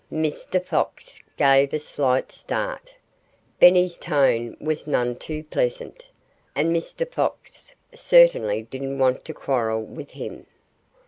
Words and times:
Mr. 0.11 0.59
Fox 0.65 1.19
gave 1.37 1.73
a 1.75 1.79
slight 1.79 2.31
start. 2.31 2.95
Benny's 3.59 3.99
tone 3.99 4.57
was 4.59 4.87
none 4.87 5.15
too 5.15 5.43
pleasant. 5.43 6.07
And 6.55 6.75
Mr. 6.75 7.07
Fox 7.07 7.75
certainly 7.93 8.63
didn't 8.63 8.97
want 8.97 9.23
to 9.25 9.33
quarrel 9.35 9.83
with 9.83 10.09
him. 10.09 10.47